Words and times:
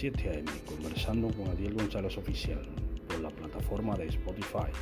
7 0.00 0.30
a.m. 0.30 0.50
conversando 0.64 1.28
con 1.28 1.48
Adiel 1.48 1.74
González 1.74 2.16
Oficial 2.16 2.62
por 3.06 3.20
la 3.20 3.28
plataforma 3.28 3.94
de 3.98 4.06
Spotify. 4.06 4.72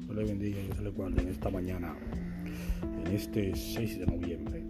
Dios 0.00 0.16
le 0.16 0.24
bendiga 0.24 0.60
y 0.60 0.64
Dios 0.64 0.80
le 0.80 0.88
guarde 0.92 1.20
en 1.20 1.28
esta 1.28 1.50
mañana, 1.50 1.94
en 3.04 3.12
este 3.14 3.54
6 3.54 3.98
de 3.98 4.06
noviembre 4.06 4.64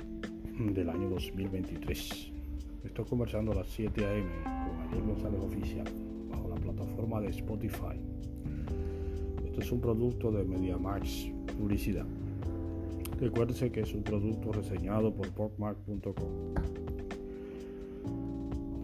del 0.59 0.91
año 0.91 1.09
2023. 1.11 2.33
Estoy 2.83 3.05
conversando 3.05 3.53
a 3.53 3.55
las 3.55 3.69
7 3.69 4.05
a.m. 4.05 4.29
con 4.43 4.89
Adiel 4.89 5.05
González 5.05 5.41
Oficial 5.41 5.87
bajo 6.31 6.49
la 6.49 6.57
plataforma 6.57 7.21
de 7.21 7.29
Spotify. 7.29 8.16
Es 9.59 9.73
un 9.73 9.81
producto 9.81 10.31
de 10.31 10.45
MediaMax 10.45 11.33
Publicidad. 11.59 12.05
Recuérdese 13.19 13.73
que 13.73 13.81
es 13.81 13.95
un 13.95 14.03
producto 14.03 14.53
reseñado 14.53 15.15
por 15.15 15.31
PopMark.com. 15.31 16.15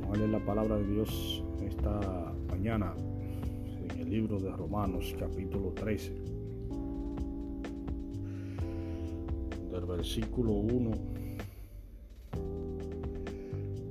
Vamos 0.01 0.17
a 0.17 0.17
leer 0.17 0.31
la 0.31 0.45
palabra 0.45 0.79
de 0.79 0.87
Dios 0.87 1.45
esta 1.63 2.33
mañana 2.49 2.95
en 3.91 4.01
el 4.01 4.11
libro 4.11 4.41
de 4.41 4.51
Romanos 4.51 5.15
capítulo 5.19 5.73
13. 5.73 6.15
Del 9.71 9.85
versículo 9.85 10.53
1 10.53 10.91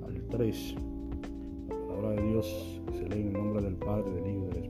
al 0.07 0.21
3. 0.31 0.75
La 1.69 1.77
palabra 1.87 2.09
de 2.21 2.27
Dios 2.27 2.81
se 2.93 3.07
lee 3.07 3.21
en 3.21 3.27
el 3.27 3.33
nombre 3.33 3.61
del 3.61 3.75
Padre, 3.75 4.09
del 4.09 4.35
Hijo 4.35 4.49
y 4.51 4.55
del 4.55 4.60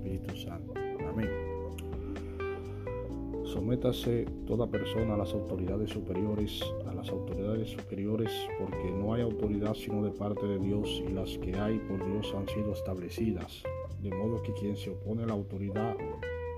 Sométase 3.71 4.25
toda 4.45 4.67
persona 4.67 5.13
a 5.13 5.17
las 5.17 5.33
autoridades 5.33 5.91
superiores, 5.91 6.61
a 6.89 6.93
las 6.93 7.07
autoridades 7.07 7.69
superiores, 7.69 8.29
porque 8.59 8.91
no 8.91 9.13
hay 9.13 9.21
autoridad 9.21 9.75
sino 9.75 10.03
de 10.03 10.11
parte 10.11 10.45
de 10.45 10.59
Dios 10.59 11.01
y 11.07 11.13
las 11.13 11.37
que 11.37 11.55
hay 11.55 11.79
por 11.79 12.05
Dios 12.05 12.33
han 12.35 12.49
sido 12.49 12.73
establecidas. 12.73 13.63
De 14.01 14.09
modo 14.09 14.43
que 14.43 14.51
quien 14.51 14.75
se 14.75 14.89
opone 14.89 15.23
a 15.23 15.27
la 15.27 15.31
autoridad, 15.31 15.95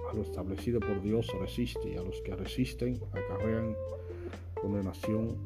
a 0.10 0.16
lo 0.16 0.24
establecido 0.24 0.80
por 0.80 1.04
Dios, 1.04 1.28
resiste 1.40 1.92
y 1.92 1.98
a 1.98 2.02
los 2.02 2.20
que 2.22 2.36
resisten 2.36 3.00
acarrean 3.12 3.76
condenación 4.60 5.38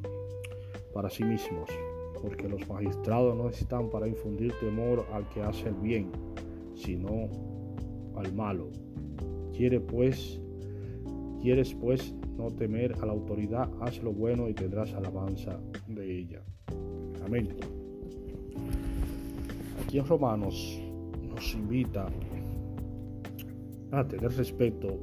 para 0.94 1.10
sí 1.10 1.26
mismos, 1.26 1.70
porque 2.22 2.48
los 2.48 2.66
magistrados 2.70 3.36
no 3.36 3.50
están 3.50 3.90
para 3.90 4.08
infundir 4.08 4.54
temor 4.62 5.06
al 5.12 5.28
que 5.32 5.42
hace 5.42 5.68
el 5.68 5.76
bien, 5.76 6.14
sino 6.76 7.28
al 8.16 8.32
malo. 8.32 8.70
Quiere 9.52 9.82
pues 9.82 10.40
Quieres 11.42 11.74
pues 11.76 12.14
no 12.38 12.52
temer 12.52 12.94
a 13.02 13.06
la 13.06 13.14
autoridad, 13.14 13.70
haz 13.82 14.02
lo 14.02 14.12
bueno 14.12 14.50
y 14.50 14.54
tendrás 14.54 14.94
alabanza 14.94 15.60
de 15.88 16.20
ella. 16.20 16.42
Amén. 17.26 17.50
Aquí 19.84 20.00
en 20.00 20.06
Romanos 20.06 20.82
nos 21.24 21.54
invita 21.54 22.08
a 23.92 24.08
tener 24.08 24.32
respeto 24.32 25.00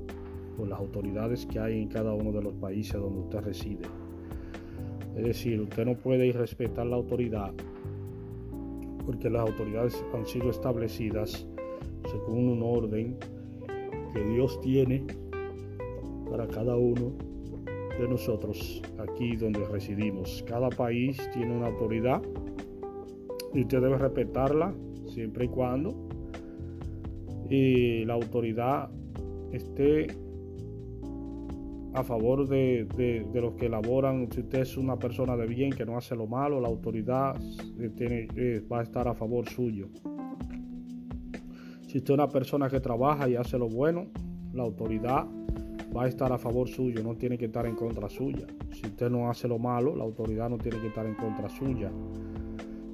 por 0.56 0.68
las 0.68 0.78
autoridades 0.78 1.46
que 1.46 1.58
hay 1.58 1.82
en 1.82 1.88
cada 1.88 2.12
uno 2.12 2.32
de 2.32 2.42
los 2.42 2.54
países 2.54 2.94
donde 3.00 3.20
usted 3.20 3.41
reside. 3.41 3.84
Es 5.16 5.24
decir, 5.24 5.60
usted 5.60 5.86
no 5.86 5.96
puede 5.96 6.26
irrespetar 6.26 6.86
la 6.86 6.96
autoridad 6.96 7.52
porque 9.06 9.30
las 9.30 9.48
autoridades 9.48 10.04
han 10.12 10.26
sido 10.26 10.50
establecidas 10.50 11.46
según 12.10 12.48
un 12.48 12.62
orden 12.62 13.16
que 14.12 14.24
Dios 14.24 14.60
tiene 14.60 15.06
para 16.34 16.48
cada 16.48 16.74
uno 16.74 17.12
de 17.96 18.08
nosotros 18.08 18.82
aquí 18.98 19.36
donde 19.36 19.64
residimos. 19.69 20.44
Cada 20.48 20.69
país 20.69 21.16
tiene 21.32 21.56
una 21.56 21.69
autoridad 21.69 22.20
y 23.54 23.60
usted 23.60 23.81
debe 23.81 23.97
respetarla 23.98 24.75
siempre 25.06 25.44
y 25.44 25.48
cuando 25.48 25.94
y 27.48 28.04
la 28.04 28.14
autoridad 28.14 28.91
esté 29.53 30.09
a 31.92 32.03
favor 32.03 32.48
de, 32.48 33.28
los 33.32 33.54
que 33.54 33.66
elaboran. 33.66 34.26
Si 34.32 34.41
usted 34.41 34.62
es 34.62 34.76
una 34.76 34.97
persona 34.97 35.36
de 35.36 35.47
bien 35.47 35.70
que 35.70 35.86
no 35.86 35.97
hace 35.97 36.16
lo 36.16 36.26
malo, 36.26 36.60
la 36.60 36.66
autoridad 36.66 37.41
tiene, 37.97 38.26
eh, 38.34 38.60
va 38.60 38.80
a 38.80 38.82
estar 38.82 39.06
a 39.06 39.14
favor 39.14 39.48
suyo. 39.48 39.86
Si 41.86 41.98
usted 41.98 42.14
es 42.14 42.19
una 42.19 42.28
persona 42.28 42.69
que 42.69 42.80
trabaja 42.80 43.28
y 43.28 43.36
hace 43.36 43.56
lo 43.56 43.69
bueno, 43.69 44.09
la 44.53 44.64
autoridad 44.64 45.28
va 45.94 46.05
a 46.05 46.09
estar 46.09 46.32
a 46.32 46.38
favor 46.38 46.69
suyo, 46.69 47.03
no 47.03 47.15
tiene 47.15 47.38
que 47.38 47.47
estar 47.47 47.66
en 47.66 47.77
contra 47.77 48.09
suya. 48.09 48.47
Si 48.72 48.87
usted 48.87 49.10
no 49.10 49.31
hace 49.31 49.47
lo 49.47 49.59
malo, 49.59 49.94
la 49.94 50.05
autoridad 50.05 50.50
no 50.50 50.59
tiene 50.59 50.81
que 50.81 50.88
estar 50.88 51.06
en 51.06 51.15
contra 51.15 51.49
suya. 51.49 51.91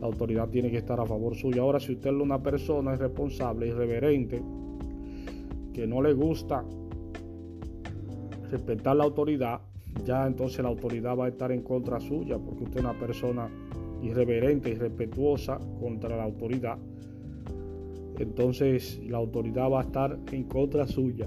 La 0.01 0.07
autoridad 0.07 0.49
tiene 0.49 0.71
que 0.71 0.79
estar 0.79 1.01
a 1.01 1.07
favor 1.07 1.35
suya. 1.35 1.63
Ahora, 1.63 1.81
si 1.81 1.93
usted 1.93 2.11
es 2.11 2.17
una 2.17 2.43
persona 2.43 2.95
irresponsable, 2.95 3.69
irreverente, 3.69 4.43
que 5.73 5.87
no 5.87 6.03
le 6.03 6.13
gusta 6.13 6.65
respetar 8.51 8.97
la 8.97 9.05
autoridad, 9.05 9.61
ya 10.05 10.27
entonces 10.27 10.63
la 10.63 10.69
autoridad 10.69 11.17
va 11.17 11.27
a 11.27 11.29
estar 11.29 11.53
en 11.53 11.63
contra 11.63 12.01
suya, 12.01 12.39
porque 12.39 12.65
usted 12.65 12.79
es 12.79 12.85
una 12.85 12.99
persona 12.99 13.49
irreverente, 14.03 14.71
irrespetuosa 14.71 15.59
contra 15.79 16.17
la 16.17 16.25
autoridad. 16.25 16.79
Entonces 18.19 19.01
la 19.07 19.19
autoridad 19.19 19.71
va 19.71 19.81
a 19.81 19.85
estar 19.85 20.19
en 20.33 20.45
contra 20.45 20.87
suya. 20.87 21.27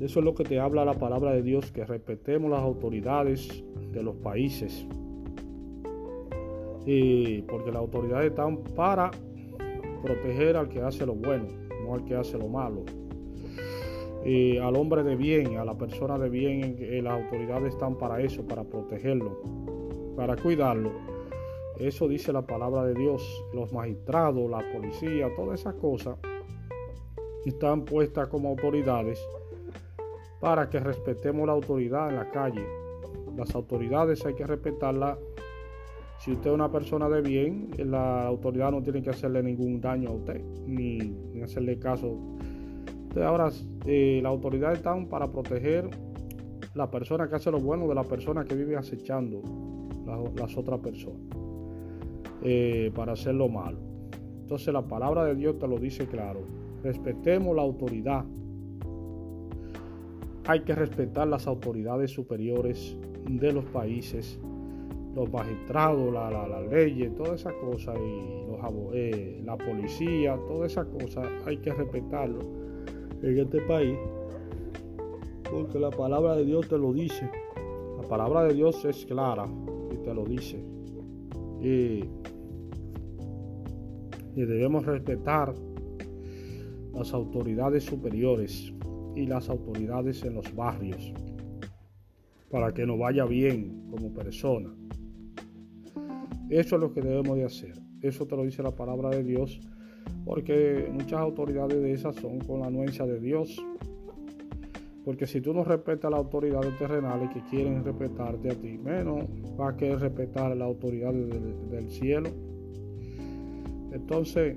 Eso 0.00 0.20
es 0.20 0.24
lo 0.24 0.34
que 0.34 0.44
te 0.44 0.58
habla 0.58 0.86
la 0.86 0.94
palabra 0.94 1.32
de 1.32 1.42
Dios, 1.42 1.70
que 1.72 1.84
respetemos 1.84 2.50
las 2.50 2.60
autoridades 2.60 3.62
de 3.92 4.02
los 4.02 4.16
países. 4.16 4.86
Y 6.86 7.42
porque 7.42 7.70
las 7.70 7.80
autoridades 7.80 8.30
están 8.30 8.64
para 8.74 9.10
proteger 10.02 10.56
al 10.56 10.70
que 10.70 10.80
hace 10.80 11.04
lo 11.04 11.14
bueno, 11.14 11.48
no 11.84 11.94
al 11.94 12.04
que 12.06 12.14
hace 12.14 12.38
lo 12.38 12.48
malo. 12.48 12.82
Y 14.24 14.56
al 14.56 14.74
hombre 14.76 15.02
de 15.02 15.16
bien, 15.16 15.58
a 15.58 15.66
la 15.66 15.76
persona 15.76 16.18
de 16.18 16.30
bien, 16.30 16.78
las 17.04 17.22
autoridades 17.22 17.74
están 17.74 17.98
para 17.98 18.22
eso, 18.22 18.42
para 18.48 18.64
protegerlo, 18.64 19.42
para 20.16 20.34
cuidarlo. 20.36 20.92
Eso 21.78 22.08
dice 22.08 22.32
la 22.32 22.46
palabra 22.46 22.84
de 22.84 22.94
Dios. 22.94 23.44
Los 23.52 23.70
magistrados, 23.70 24.50
la 24.50 24.64
policía, 24.72 25.28
todas 25.36 25.60
esas 25.60 25.74
cosas 25.74 26.18
están 27.44 27.84
puestas 27.84 28.28
como 28.28 28.48
autoridades 28.48 29.22
para 30.40 30.70
que 30.70 30.80
respetemos 30.80 31.46
la 31.46 31.52
autoridad 31.52 32.08
en 32.08 32.16
la 32.16 32.30
calle. 32.30 32.64
Las 33.36 33.54
autoridades 33.54 34.24
hay 34.24 34.34
que 34.34 34.46
respetarlas. 34.46 35.18
Si 36.18 36.32
usted 36.32 36.50
es 36.50 36.54
una 36.54 36.70
persona 36.70 37.08
de 37.08 37.22
bien, 37.22 37.70
la 37.78 38.26
autoridad 38.26 38.72
no 38.72 38.82
tiene 38.82 39.02
que 39.02 39.10
hacerle 39.10 39.42
ningún 39.42 39.80
daño 39.80 40.10
a 40.10 40.12
usted, 40.12 40.42
ni, 40.66 41.14
hacerle 41.42 41.78
caso. 41.78 42.18
Entonces 42.88 43.22
ahora 43.22 43.50
eh, 43.86 44.20
las 44.22 44.30
autoridades 44.30 44.78
están 44.78 45.06
para 45.06 45.30
proteger 45.30 45.88
la 46.74 46.90
persona 46.90 47.28
que 47.28 47.36
hace 47.36 47.50
lo 47.50 47.58
bueno 47.58 47.88
de 47.88 47.94
la 47.94 48.04
persona 48.04 48.44
que 48.44 48.54
vive 48.54 48.76
acechando 48.76 49.42
las 50.36 50.56
otras 50.56 50.80
personas, 50.80 51.20
eh, 52.42 52.90
para 52.94 53.12
hacer 53.12 53.34
lo 53.34 53.48
malo. 53.48 53.78
Entonces 54.40 54.72
la 54.72 54.82
palabra 54.82 55.24
de 55.24 55.34
Dios 55.34 55.58
te 55.58 55.68
lo 55.68 55.78
dice 55.78 56.06
claro. 56.06 56.40
Respetemos 56.82 57.54
la 57.54 57.62
autoridad 57.62 58.24
hay 60.50 60.60
que 60.62 60.74
respetar 60.74 61.28
las 61.28 61.46
autoridades 61.46 62.10
superiores 62.10 62.96
de 63.28 63.52
los 63.52 63.64
países, 63.66 64.40
los 65.14 65.30
magistrados, 65.30 66.12
la, 66.12 66.28
la, 66.28 66.48
la 66.48 66.60
ley, 66.60 67.08
todas 67.16 67.42
esas 67.42 67.52
cosas, 67.54 67.96
y 67.96 68.50
eh, 68.92 69.40
la 69.44 69.56
policía, 69.56 70.36
todas 70.48 70.72
esas 70.72 70.86
cosas, 70.86 71.28
hay 71.46 71.58
que 71.58 71.72
respetarlo 71.72 72.40
en 73.22 73.38
este 73.38 73.60
país, 73.60 73.96
porque 75.48 75.78
la 75.78 75.90
palabra 75.90 76.34
de 76.34 76.44
Dios 76.44 76.68
te 76.68 76.78
lo 76.78 76.92
dice. 76.92 77.30
La 78.02 78.08
palabra 78.08 78.42
de 78.42 78.54
Dios 78.54 78.84
es 78.84 79.06
clara 79.06 79.46
y 79.92 79.98
te 79.98 80.12
lo 80.12 80.24
dice. 80.24 80.60
Y 81.60 82.00
debemos 84.34 84.84
respetar 84.84 85.54
las 86.92 87.14
autoridades 87.14 87.84
superiores 87.84 88.72
y 89.14 89.26
las 89.26 89.48
autoridades 89.48 90.22
en 90.24 90.34
los 90.34 90.54
barrios 90.54 91.12
para 92.50 92.72
que 92.72 92.84
nos 92.84 92.98
vaya 92.98 93.24
bien 93.24 93.86
como 93.90 94.12
persona. 94.12 94.74
Eso 96.48 96.74
es 96.74 96.80
lo 96.80 96.92
que 96.92 97.00
debemos 97.00 97.36
de 97.36 97.44
hacer. 97.44 97.74
Eso 98.02 98.26
te 98.26 98.36
lo 98.36 98.44
dice 98.44 98.62
la 98.62 98.74
palabra 98.74 99.10
de 99.10 99.22
Dios, 99.22 99.60
porque 100.24 100.88
muchas 100.92 101.20
autoridades 101.20 101.80
de 101.80 101.92
esas 101.92 102.16
son 102.16 102.40
con 102.40 102.60
la 102.60 102.66
anuencia 102.66 103.06
de 103.06 103.20
Dios. 103.20 103.56
Porque 105.04 105.26
si 105.26 105.40
tú 105.40 105.54
no 105.54 105.64
respetas 105.64 106.10
las 106.10 106.18
autoridades 106.18 106.76
terrenales 106.76 107.30
que 107.30 107.40
quieren 107.44 107.84
respetarte 107.84 108.50
a 108.50 108.54
ti, 108.54 108.78
menos 108.78 109.24
va 109.58 109.70
a 109.70 109.76
querer 109.76 110.00
respetar 110.00 110.54
las 110.56 110.66
autoridades 110.66 111.28
del 111.70 111.90
cielo. 111.90 112.30
Entonces, 113.92 114.56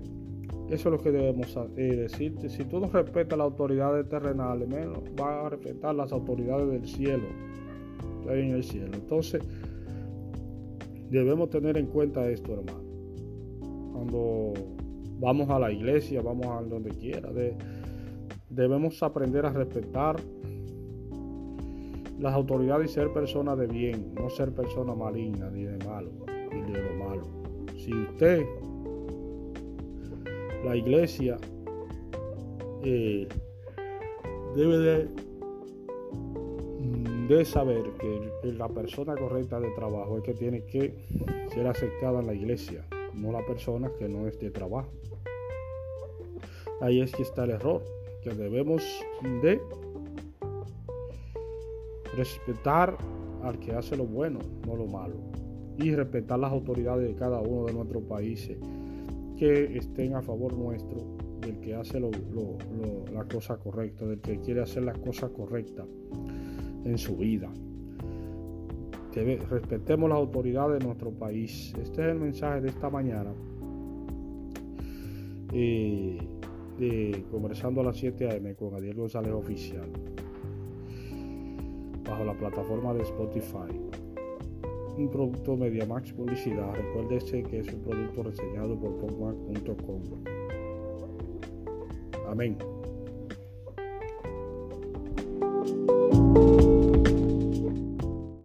Eso 0.73 0.89
es 0.89 0.93
lo 0.93 0.99
que 0.99 1.11
debemos 1.11 1.55
eh, 1.77 1.95
decir. 1.95 2.35
Si 2.49 2.65
tú 2.65 2.79
no 2.79 2.87
respetas 2.87 3.37
las 3.37 3.45
autoridades 3.45 4.09
terrenales, 4.09 4.67
menos 4.67 5.03
vas 5.15 5.45
a 5.45 5.49
respetar 5.49 5.93
las 5.93 6.11
autoridades 6.11 6.67
del 6.67 6.87
cielo. 6.87 7.27
en 8.27 8.51
el 8.51 8.63
cielo. 8.63 8.89
Entonces, 8.95 9.43
debemos 11.11 11.51
tener 11.51 11.77
en 11.77 11.85
cuenta 11.85 12.27
esto, 12.27 12.53
hermano. 12.53 12.81
Cuando 13.91 14.53
vamos 15.19 15.47
a 15.51 15.59
la 15.59 15.71
iglesia, 15.71 16.23
vamos 16.23 16.47
a 16.47 16.63
donde 16.63 16.89
quiera, 16.89 17.29
debemos 18.49 19.03
aprender 19.03 19.45
a 19.45 19.49
respetar 19.49 20.15
las 22.19 22.33
autoridades 22.33 22.89
y 22.89 22.93
ser 22.95 23.13
personas 23.13 23.59
de 23.59 23.67
bien, 23.67 24.15
no 24.15 24.27
ser 24.31 24.51
personas 24.55 24.97
malignas 24.97 25.51
ni 25.51 25.65
de 25.65 25.77
malo, 25.85 26.09
ni 26.51 26.61
de 26.61 26.81
lo 26.81 27.05
malo. 27.05 27.27
Si 27.77 27.93
usted, 27.93 28.43
la 30.63 30.75
iglesia, 30.75 31.37
eh, 32.83 33.27
debe 34.55 34.77
de, 34.77 35.09
mm, 36.79 37.27
de 37.27 37.45
saber 37.45 37.83
que 37.99 38.51
la 38.53 38.67
persona 38.69 39.15
correcta 39.15 39.59
de 39.59 39.69
trabajo 39.71 40.17
es 40.17 40.23
que 40.23 40.33
tiene 40.33 40.63
que 40.65 40.93
ser 41.53 41.67
aceptada 41.67 42.21
en 42.21 42.27
la 42.27 42.33
iglesia, 42.33 42.85
no 43.13 43.31
la 43.31 43.45
persona 43.45 43.91
que 43.97 44.07
no 44.07 44.27
es 44.27 44.39
de 44.39 44.51
trabajo. 44.51 44.89
Ahí 46.81 47.01
es 47.01 47.11
que 47.11 47.23
está 47.23 47.43
el 47.45 47.51
error, 47.51 47.83
que 48.23 48.31
debemos 48.31 48.83
de 49.41 49.61
respetar 52.15 52.97
al 53.43 53.59
que 53.59 53.73
hace 53.73 53.97
lo 53.97 54.05
bueno, 54.05 54.39
no 54.65 54.75
lo 54.75 54.85
malo, 54.85 55.15
y 55.77 55.93
respetar 55.93 56.39
las 56.39 56.51
autoridades 56.51 57.07
de 57.07 57.15
cada 57.15 57.41
uno 57.41 57.65
de 57.65 57.73
nuestros 57.73 58.03
países 58.03 58.57
que 59.37 59.77
estén 59.77 60.15
a 60.15 60.21
favor 60.21 60.53
nuestro, 60.53 61.17
del 61.41 61.59
que 61.59 61.75
hace 61.75 61.99
la 61.99 63.25
cosa 63.25 63.57
correcta, 63.57 64.05
del 64.05 64.19
que 64.19 64.39
quiere 64.39 64.61
hacer 64.61 64.83
la 64.83 64.93
cosa 64.93 65.29
correcta 65.29 65.85
en 66.85 66.97
su 66.97 67.17
vida. 67.17 67.51
respetemos 69.13 70.09
las 70.09 70.17
autoridades 70.17 70.79
de 70.79 70.85
nuestro 70.85 71.11
país. 71.11 71.73
Este 71.81 72.01
es 72.01 72.11
el 72.11 72.19
mensaje 72.19 72.61
de 72.61 72.69
esta 72.69 72.89
mañana. 72.89 73.33
Eh, 75.53 76.17
de 76.79 77.25
Conversando 77.29 77.81
a 77.81 77.83
las 77.83 77.97
7 77.97 78.29
am 78.31 78.55
con 78.55 78.73
Adiel 78.73 78.95
González 78.95 79.31
Oficial 79.31 79.91
bajo 82.03 82.23
la 82.25 82.33
plataforma 82.33 82.93
de 82.93 83.03
Spotify. 83.03 83.92
Un 84.97 85.09
producto 85.09 85.57
MediaMax 85.57 86.13
Publicidad. 86.13 86.73
Recuérdese 86.75 87.43
que 87.43 87.59
es 87.59 87.73
un 87.73 87.81
producto 87.81 88.23
reseñado 88.23 88.79
por 88.79 88.95
Pogmac.com. 88.97 90.01
Amén. 92.27 92.57